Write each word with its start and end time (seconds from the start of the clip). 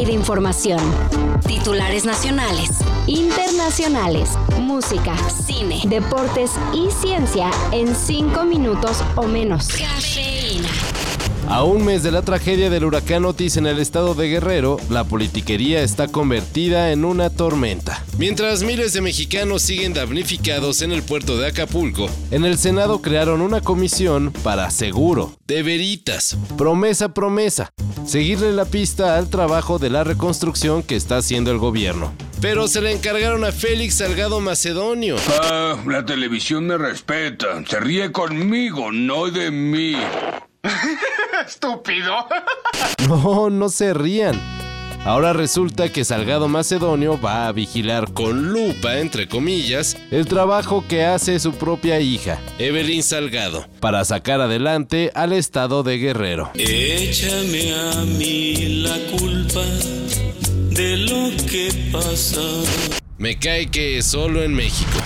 de 0.00 0.12
información. 0.12 0.80
Titulares 1.46 2.06
nacionales, 2.06 2.70
internacionales, 3.06 4.30
música, 4.58 5.14
cine, 5.28 5.82
deportes 5.84 6.52
y 6.72 6.90
ciencia 6.90 7.50
en 7.72 7.94
5 7.94 8.44
minutos 8.44 9.04
o 9.16 9.24
menos. 9.24 9.68
A 11.48 11.64
un 11.64 11.84
mes 11.84 12.02
de 12.02 12.10
la 12.10 12.22
tragedia 12.22 12.70
del 12.70 12.84
huracán 12.84 13.24
Otis 13.24 13.56
en 13.56 13.66
el 13.66 13.78
estado 13.78 14.14
de 14.14 14.28
Guerrero, 14.28 14.78
la 14.88 15.04
politiquería 15.04 15.82
está 15.82 16.08
convertida 16.08 16.92
en 16.92 17.04
una 17.04 17.30
tormenta. 17.30 18.02
Mientras 18.16 18.62
miles 18.62 18.92
de 18.92 19.00
mexicanos 19.00 19.62
siguen 19.62 19.92
damnificados 19.92 20.82
en 20.82 20.92
el 20.92 21.02
puerto 21.02 21.36
de 21.36 21.48
Acapulco, 21.48 22.08
en 22.30 22.44
el 22.44 22.58
Senado 22.58 23.02
crearon 23.02 23.40
una 23.42 23.60
comisión 23.60 24.32
para 24.42 24.70
seguro, 24.70 25.34
de 25.46 25.62
veritas, 25.62 26.38
promesa, 26.56 27.12
promesa, 27.12 27.72
seguirle 28.06 28.52
la 28.52 28.64
pista 28.64 29.18
al 29.18 29.28
trabajo 29.28 29.78
de 29.78 29.90
la 29.90 30.04
reconstrucción 30.04 30.82
que 30.82 30.96
está 30.96 31.18
haciendo 31.18 31.50
el 31.50 31.58
gobierno. 31.58 32.14
Pero 32.40 32.66
se 32.66 32.80
le 32.80 32.92
encargaron 32.92 33.44
a 33.44 33.52
Félix 33.52 33.96
Salgado 33.96 34.40
Macedonio. 34.40 35.16
Ah, 35.42 35.76
la 35.86 36.04
televisión 36.04 36.66
me 36.66 36.76
respeta. 36.76 37.62
Se 37.68 37.78
ríe 37.78 38.10
conmigo, 38.10 38.90
no 38.90 39.30
de 39.30 39.50
mí. 39.52 39.94
Estúpido. 41.46 42.26
No, 43.08 43.50
no 43.50 43.68
se 43.68 43.92
rían. 43.94 44.40
Ahora 45.04 45.32
resulta 45.32 45.90
que 45.90 46.04
Salgado 46.04 46.46
Macedonio 46.46 47.20
va 47.20 47.48
a 47.48 47.52
vigilar 47.52 48.12
con 48.12 48.52
lupa, 48.52 48.98
entre 49.00 49.26
comillas, 49.28 49.96
el 50.12 50.26
trabajo 50.26 50.84
que 50.88 51.04
hace 51.04 51.40
su 51.40 51.52
propia 51.54 51.98
hija, 51.98 52.38
Evelyn 52.58 53.02
Salgado, 53.02 53.66
para 53.80 54.04
sacar 54.04 54.40
adelante 54.40 55.10
al 55.14 55.32
estado 55.32 55.82
de 55.82 55.98
Guerrero. 55.98 56.52
Échame 56.54 57.74
a 57.74 58.02
mí 58.02 58.82
la 58.84 58.96
culpa 59.18 59.64
de 60.70 60.96
lo 60.98 61.30
que 61.50 61.90
pasa. 61.92 62.40
Me 63.18 63.38
cae 63.40 63.68
que 63.68 63.98
es 63.98 64.06
solo 64.06 64.42
en 64.44 64.54
México. 64.54 64.98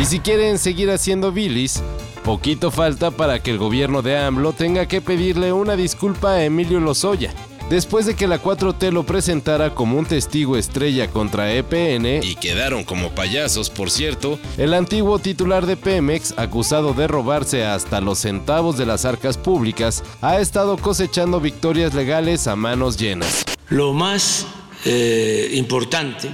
Y 0.00 0.04
si 0.04 0.20
quieren 0.20 0.58
seguir 0.58 0.90
haciendo 0.90 1.32
bilis, 1.32 1.82
poquito 2.22 2.70
falta 2.70 3.10
para 3.10 3.42
que 3.42 3.50
el 3.50 3.58
gobierno 3.58 4.02
de 4.02 4.16
AMLO 4.16 4.52
tenga 4.52 4.86
que 4.86 5.00
pedirle 5.00 5.52
una 5.52 5.76
disculpa 5.76 6.32
a 6.32 6.44
Emilio 6.44 6.80
Lozoya. 6.80 7.32
Después 7.70 8.04
de 8.04 8.14
que 8.14 8.26
la 8.26 8.42
4T 8.42 8.90
lo 8.92 9.04
presentara 9.04 9.74
como 9.74 9.98
un 9.98 10.04
testigo 10.04 10.56
estrella 10.56 11.08
contra 11.08 11.52
EPN, 11.54 12.22
y 12.22 12.34
quedaron 12.34 12.84
como 12.84 13.10
payasos 13.10 13.70
por 13.70 13.90
cierto, 13.90 14.38
el 14.58 14.74
antiguo 14.74 15.18
titular 15.18 15.64
de 15.64 15.76
Pemex, 15.76 16.34
acusado 16.36 16.92
de 16.92 17.06
robarse 17.06 17.64
hasta 17.64 18.00
los 18.00 18.18
centavos 18.18 18.76
de 18.76 18.84
las 18.84 19.04
arcas 19.04 19.38
públicas, 19.38 20.04
ha 20.20 20.38
estado 20.38 20.76
cosechando 20.76 21.40
victorias 21.40 21.94
legales 21.94 22.46
a 22.46 22.56
manos 22.56 22.98
llenas. 22.98 23.44
Lo 23.68 23.94
más 23.94 24.46
eh, 24.84 25.50
importante 25.54 26.28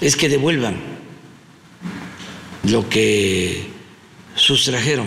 es 0.00 0.14
que 0.14 0.28
devuelvan 0.28 0.76
lo 2.64 2.86
que 2.88 3.79
sustrajeron. 4.40 5.06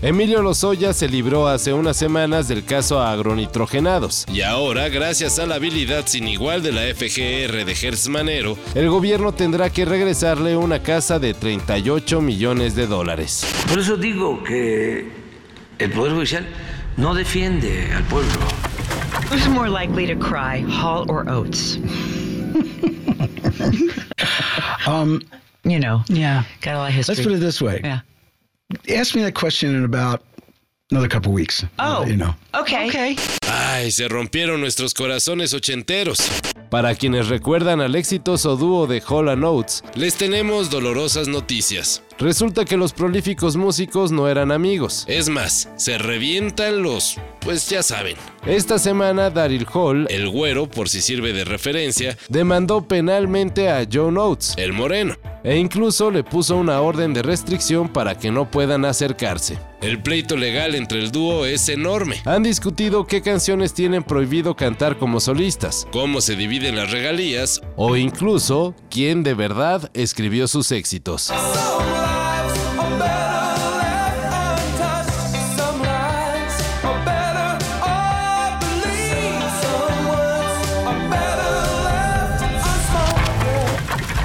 Emilio 0.00 0.42
Lozoya 0.42 0.92
se 0.92 1.08
libró 1.08 1.48
hace 1.48 1.72
unas 1.72 1.96
semanas 1.96 2.46
del 2.46 2.64
caso 2.64 3.00
a 3.00 3.10
agronitrogenados. 3.10 4.24
Y 4.32 4.42
ahora, 4.42 4.88
gracias 4.88 5.40
a 5.40 5.46
la 5.46 5.56
habilidad 5.56 6.06
sin 6.06 6.28
igual 6.28 6.62
de 6.62 6.70
la 6.70 6.82
FGR 6.82 7.64
de 7.64 7.74
Gertz 7.74 8.06
Manero, 8.08 8.56
el 8.76 8.88
gobierno 8.88 9.32
tendrá 9.32 9.70
que 9.70 9.84
regresarle 9.84 10.56
una 10.56 10.82
casa 10.84 11.18
de 11.18 11.34
38 11.34 12.20
millones 12.20 12.76
de 12.76 12.86
dólares. 12.86 13.44
Por 13.68 13.80
eso 13.80 13.96
digo 13.96 14.44
que 14.44 15.08
el 15.80 15.90
Poder 15.90 16.12
Judicial 16.14 16.46
no 16.96 17.12
defiende 17.14 17.90
al 17.92 18.04
pueblo. 18.04 18.30
Who's 19.32 19.48
more 19.48 19.68
likely 19.68 20.06
to 20.06 20.16
cry, 20.16 20.62
Hall 20.70 21.06
or 21.10 21.28
Oates? 21.28 21.78
Um, 24.86 25.20
You 25.64 25.78
know, 25.80 26.02
yeah. 26.08 26.44
got 26.62 26.74
a 26.74 26.78
lot 26.78 26.88
of 26.88 26.94
history. 26.94 27.16
Let's 27.16 27.26
put 27.26 27.34
it 27.36 27.40
this 27.40 27.60
way. 27.60 27.80
Yeah. 27.84 28.00
Ask 28.94 29.14
me 29.14 29.22
that 29.22 29.32
question 29.32 29.74
in 29.74 29.84
about 29.84 30.22
another 30.90 31.08
couple 31.08 31.32
weeks. 31.32 31.64
Oh. 31.78 32.04
You 32.04 32.16
know. 32.16 32.34
Okay. 32.52 32.88
Okay. 32.88 33.16
Ay, 33.50 33.90
se 33.90 34.08
rompieron 34.08 34.60
nuestros 34.60 34.92
corazones 34.92 35.54
ochenteros. 35.54 36.18
Para 36.70 36.94
quienes 36.94 37.28
recuerdan 37.28 37.80
al 37.80 37.94
exitoso 37.94 38.56
dúo 38.56 38.86
de 38.86 39.00
Hall 39.08 39.28
Oates, 39.42 39.82
les 39.94 40.16
tenemos 40.16 40.68
dolorosas 40.68 41.26
noticias. 41.26 42.02
Resulta 42.18 42.66
que 42.66 42.76
los 42.76 42.92
prolíficos 42.92 43.56
músicos 43.56 44.12
no 44.12 44.28
eran 44.28 44.52
amigos. 44.52 45.06
Es 45.08 45.30
más, 45.30 45.70
se 45.76 45.96
revientan 45.96 46.82
los... 46.82 47.16
pues 47.40 47.70
ya 47.70 47.82
saben. 47.82 48.16
Esta 48.44 48.78
semana 48.78 49.30
Daryl 49.30 49.66
Hall, 49.72 50.06
el 50.10 50.28
güero 50.28 50.68
por 50.68 50.90
si 50.90 51.00
sirve 51.00 51.32
de 51.32 51.44
referencia, 51.44 52.18
demandó 52.28 52.86
penalmente 52.86 53.70
a 53.70 53.86
John 53.90 54.18
Oates, 54.18 54.52
el 54.58 54.74
moreno, 54.74 55.16
e 55.48 55.56
incluso 55.56 56.10
le 56.10 56.22
puso 56.22 56.58
una 56.58 56.82
orden 56.82 57.14
de 57.14 57.22
restricción 57.22 57.88
para 57.88 58.18
que 58.18 58.30
no 58.30 58.50
puedan 58.50 58.84
acercarse. 58.84 59.58
El 59.80 60.02
pleito 60.02 60.36
legal 60.36 60.74
entre 60.74 60.98
el 60.98 61.10
dúo 61.10 61.46
es 61.46 61.70
enorme. 61.70 62.20
Han 62.26 62.42
discutido 62.42 63.06
qué 63.06 63.22
canciones 63.22 63.72
tienen 63.72 64.02
prohibido 64.02 64.54
cantar 64.54 64.98
como 64.98 65.20
solistas, 65.20 65.88
cómo 65.90 66.20
se 66.20 66.36
dividen 66.36 66.76
las 66.76 66.90
regalías 66.90 67.62
o 67.76 67.96
incluso 67.96 68.74
quién 68.90 69.22
de 69.22 69.32
verdad 69.32 69.90
escribió 69.94 70.48
sus 70.48 70.70
éxitos. 70.70 71.32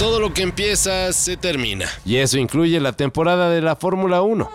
Todo 0.03 0.19
lo 0.19 0.33
que 0.33 0.41
empieza 0.41 1.13
se 1.13 1.37
termina. 1.37 1.87
Y 2.03 2.17
eso 2.17 2.37
incluye 2.37 2.77
la 2.81 2.91
temporada 2.91 3.49
de 3.49 3.61
la 3.61 3.77
Fórmula 3.77 4.21
1. 4.21 4.49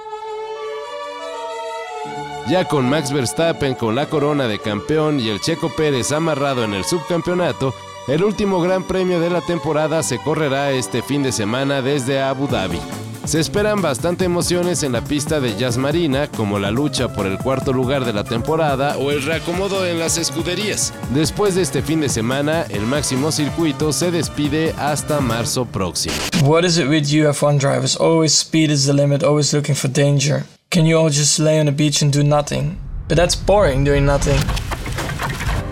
Ya 2.50 2.66
con 2.66 2.86
Max 2.86 3.14
Verstappen 3.14 3.74
con 3.74 3.94
la 3.94 4.10
corona 4.10 4.46
de 4.46 4.58
campeón 4.58 5.18
y 5.18 5.30
el 5.30 5.40
Checo 5.40 5.74
Pérez 5.74 6.12
amarrado 6.12 6.64
en 6.64 6.74
el 6.74 6.84
subcampeonato, 6.84 7.74
el 8.08 8.24
último 8.24 8.60
gran 8.60 8.86
premio 8.86 9.20
de 9.20 9.30
la 9.30 9.40
temporada 9.40 10.02
se 10.02 10.18
correrá 10.18 10.72
este 10.72 11.00
fin 11.00 11.22
de 11.22 11.32
semana 11.32 11.80
desde 11.80 12.20
Abu 12.20 12.46
Dhabi. 12.46 13.07
Se 13.28 13.38
esperan 13.38 13.82
bastante 13.82 14.24
emociones 14.24 14.82
en 14.82 14.92
la 14.92 15.04
pista 15.04 15.38
de 15.38 15.54
Jazz 15.54 15.76
Marina, 15.76 16.28
como 16.28 16.58
la 16.58 16.70
lucha 16.70 17.12
por 17.12 17.26
el 17.26 17.36
cuarto 17.36 17.74
lugar 17.74 18.06
de 18.06 18.14
la 18.14 18.24
temporada 18.24 18.96
o 18.96 19.10
el 19.10 19.22
reacomodo 19.22 19.86
en 19.86 19.98
las 19.98 20.16
escuderías. 20.16 20.94
Después 21.12 21.54
de 21.54 21.60
este 21.60 21.82
fin 21.82 22.00
de 22.00 22.08
semana, 22.08 22.62
el 22.70 22.86
máximo 22.86 23.30
circuito 23.30 23.92
se 23.92 24.10
despide 24.10 24.74
hasta 24.78 25.20
marzo 25.20 25.66
próximo. 25.66 26.14
What 26.42 26.64
is 26.64 26.78
it 26.78 26.88
with 26.88 27.04
you 27.08 27.28
F1 27.28 27.58
drivers? 27.58 27.98
Always 28.00 28.32
speed 28.32 28.70
is 28.70 28.86
the 28.86 28.94
limit, 28.94 29.22
always 29.22 29.52
looking 29.52 29.74
for 29.74 29.90
danger. 29.90 30.44
Can 30.70 30.86
you 30.86 30.98
all 30.98 31.10
just 31.10 31.38
lay 31.38 31.60
on 31.60 31.66
the 31.66 31.72
beach 31.72 32.00
and 32.00 32.10
do 32.10 32.22
nothing? 32.22 32.78
But 33.08 33.18
that's 33.18 33.36
boring 33.36 33.84
doing 33.84 34.06
nothing. 34.06 34.40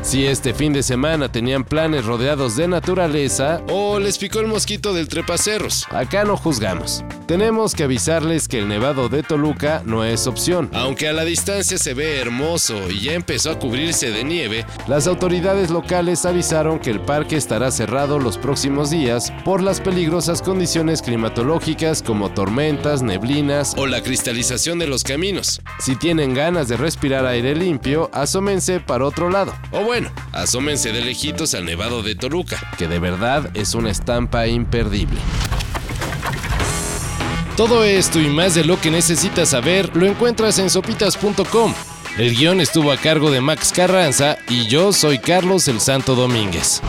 Si 0.06 0.24
este 0.24 0.54
fin 0.54 0.72
de 0.72 0.84
semana 0.84 1.32
tenían 1.32 1.64
planes 1.64 2.04
rodeados 2.04 2.54
de 2.54 2.68
naturaleza 2.68 3.60
o 3.68 3.98
les 3.98 4.18
picó 4.18 4.38
el 4.38 4.46
mosquito 4.46 4.94
del 4.94 5.08
trepacerros, 5.08 5.84
acá 5.90 6.22
no 6.22 6.36
juzgamos. 6.36 7.02
Tenemos 7.26 7.74
que 7.74 7.82
avisarles 7.82 8.46
que 8.46 8.60
el 8.60 8.68
nevado 8.68 9.08
de 9.08 9.24
Toluca 9.24 9.82
no 9.84 10.04
es 10.04 10.28
opción. 10.28 10.70
Aunque 10.74 11.08
a 11.08 11.12
la 11.12 11.24
distancia 11.24 11.76
se 11.76 11.92
ve 11.92 12.20
hermoso 12.20 12.88
y 12.88 13.00
ya 13.00 13.14
empezó 13.14 13.50
a 13.50 13.58
cubrirse 13.58 14.12
de 14.12 14.22
nieve, 14.22 14.64
las 14.86 15.08
autoridades 15.08 15.70
locales 15.70 16.24
avisaron 16.24 16.78
que 16.78 16.90
el 16.90 17.00
parque 17.00 17.34
estará 17.34 17.72
cerrado 17.72 18.20
los 18.20 18.38
próximos 18.38 18.90
días 18.90 19.32
por 19.44 19.60
las 19.60 19.80
peligrosas 19.80 20.40
condiciones 20.40 21.02
climatológicas 21.02 22.00
como 22.00 22.30
tormentas, 22.30 23.02
neblinas 23.02 23.74
o 23.76 23.88
la 23.88 24.00
cristalización 24.04 24.78
de 24.78 24.86
los 24.86 25.02
caminos. 25.02 25.60
Si 25.80 25.96
tienen 25.96 26.32
ganas 26.32 26.68
de 26.68 26.76
respirar 26.76 27.26
aire 27.26 27.56
limpio, 27.56 28.08
asómense 28.12 28.78
para 28.78 29.04
otro 29.04 29.30
lado. 29.30 29.52
O 29.72 29.95
bueno, 29.98 30.12
asómense 30.32 30.92
de 30.92 31.00
lejitos 31.00 31.54
al 31.54 31.64
nevado 31.64 32.02
de 32.02 32.14
Toluca, 32.14 32.60
que 32.76 32.86
de 32.86 32.98
verdad 32.98 33.48
es 33.54 33.74
una 33.74 33.90
estampa 33.90 34.46
imperdible. 34.46 35.18
Todo 37.56 37.82
esto 37.82 38.20
y 38.20 38.26
más 38.26 38.54
de 38.54 38.64
lo 38.64 38.78
que 38.78 38.90
necesitas 38.90 39.48
saber 39.48 39.96
lo 39.96 40.04
encuentras 40.04 40.58
en 40.58 40.68
sopitas.com. 40.68 41.72
El 42.18 42.36
guion 42.36 42.60
estuvo 42.60 42.92
a 42.92 42.98
cargo 42.98 43.30
de 43.30 43.40
Max 43.40 43.72
Carranza 43.74 44.36
y 44.50 44.66
yo 44.66 44.92
soy 44.92 45.18
Carlos 45.18 45.66
el 45.66 45.80
Santo 45.80 46.14
Domínguez. 46.14 46.82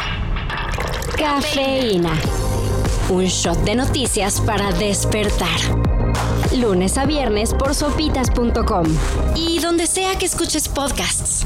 Cafeína. 1.17 2.11
Un 3.07 3.23
shot 3.23 3.63
de 3.63 3.75
noticias 3.75 4.41
para 4.41 4.73
despertar. 4.73 5.61
Lunes 6.57 6.97
a 6.97 7.05
viernes 7.05 7.53
por 7.53 7.73
sopitas.com. 7.73 8.85
Y 9.33 9.59
donde 9.59 9.87
sea 9.87 10.17
que 10.17 10.25
escuches 10.25 10.67
podcasts. 10.67 11.45